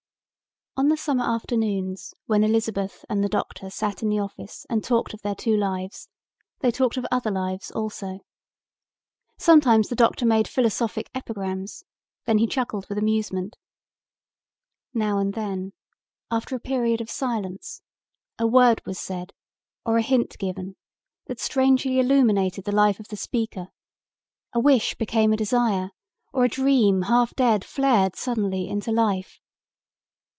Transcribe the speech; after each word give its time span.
On 0.77 0.87
the 0.87 0.95
summer 0.97 1.25
afternoons 1.25 2.13
when 2.27 2.43
Elizabeth 2.45 3.03
and 3.09 3.21
the 3.23 3.27
doctor 3.29 3.69
sat 3.69 4.01
in 4.01 4.07
the 4.09 4.17
office 4.19 4.65
and 4.69 4.81
talked 4.83 5.13
of 5.13 5.21
their 5.21 5.35
two 5.35 5.55
lives 5.55 6.07
they 6.61 6.71
talked 6.71 6.95
of 6.97 7.05
other 7.11 7.29
lives 7.29 7.71
also. 7.71 8.21
Sometimes 9.37 9.89
the 9.89 9.95
doctor 9.97 10.25
made 10.25 10.47
philosophic 10.47 11.09
epigrams. 11.13 11.83
Then 12.25 12.37
he 12.39 12.47
chuckled 12.47 12.87
with 12.87 12.97
amusement. 12.97 13.57
Now 14.93 15.19
and 15.19 15.33
then 15.33 15.73
after 16.31 16.55
a 16.55 16.59
period 16.59 16.99
of 17.01 17.11
silence, 17.11 17.81
a 18.39 18.47
word 18.47 18.81
was 18.85 18.97
said 18.97 19.33
or 19.85 19.97
a 19.97 20.01
hint 20.01 20.37
given 20.39 20.77
that 21.27 21.39
strangely 21.41 21.99
illuminated 21.99 22.63
the 22.63 22.71
life 22.75 22.97
of 22.99 23.09
the 23.09 23.17
speaker, 23.17 23.67
a 24.53 24.59
wish 24.61 24.95
became 24.95 25.31
a 25.33 25.37
desire, 25.37 25.91
or 26.33 26.45
a 26.45 26.49
dream, 26.49 27.03
half 27.03 27.35
dead, 27.35 27.63
flared 27.65 28.15
suddenly 28.15 28.67
into 28.69 28.91
life. 28.93 29.41